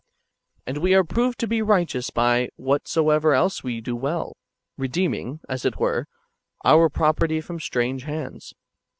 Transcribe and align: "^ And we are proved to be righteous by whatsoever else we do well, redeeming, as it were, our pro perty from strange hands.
"^ 0.59 0.61
And 0.65 0.79
we 0.79 0.95
are 0.95 1.03
proved 1.03 1.37
to 1.41 1.47
be 1.47 1.61
righteous 1.61 2.09
by 2.09 2.49
whatsoever 2.55 3.35
else 3.35 3.63
we 3.63 3.81
do 3.81 3.95
well, 3.95 4.35
redeeming, 4.75 5.41
as 5.47 5.63
it 5.63 5.77
were, 5.77 6.07
our 6.65 6.89
pro 6.89 7.13
perty 7.13 7.39
from 7.39 7.59
strange 7.59 8.05
hands. 8.05 8.55